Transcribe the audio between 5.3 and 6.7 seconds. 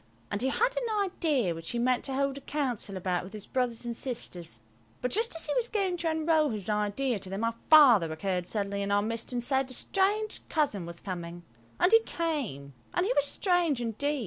as he was going to unroll his